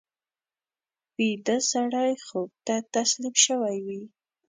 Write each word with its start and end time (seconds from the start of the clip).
ویده 1.15 1.57
سړی 1.71 2.11
خوب 2.25 2.49
ته 2.65 2.75
تسلیم 2.95 3.35
شوی 3.45 3.77
وي 3.85 4.01